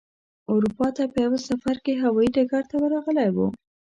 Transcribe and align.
اروپا 0.53 0.87
ته 0.95 1.03
په 1.11 1.17
یوه 1.25 1.39
سفر 1.49 1.75
کې 1.85 2.01
هوايي 2.03 2.29
ډګر 2.35 2.63
ته 2.69 2.75
ورغلی 2.83 3.29
و. 3.35 3.37